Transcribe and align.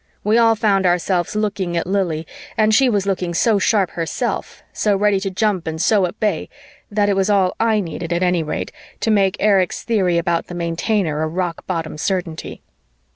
We 0.23 0.39
all 0.39 0.55
found 0.55 0.87
ourselves 0.87 1.35
looking 1.35 1.77
at 1.77 1.85
Lili 1.85 2.25
and 2.57 2.73
she 2.73 2.89
was 2.89 3.05
looking 3.05 3.35
so 3.35 3.59
sharp 3.59 3.91
herself, 3.91 4.63
so 4.73 4.97
ready 4.97 5.19
to 5.19 5.29
jump 5.29 5.67
and 5.67 5.79
so 5.79 6.07
at 6.07 6.19
bay, 6.19 6.49
that 6.89 7.07
it 7.07 7.15
was 7.15 7.29
all 7.29 7.55
I 7.59 7.81
needed, 7.81 8.11
at 8.11 8.23
any 8.23 8.41
rate, 8.41 8.71
to 9.01 9.11
make 9.11 9.37
Erich's 9.39 9.83
theory 9.83 10.17
about 10.17 10.47
the 10.47 10.55
Maintainer 10.55 11.21
a 11.21 11.27
rock 11.27 11.67
bottom 11.67 11.99
certainty. 11.99 12.63